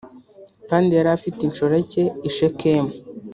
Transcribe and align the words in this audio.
kandi 0.69 0.91
yari 0.97 1.09
afite 1.17 1.39
inshoreke 1.43 2.01
i 2.29 2.31
shekemu 2.35 2.91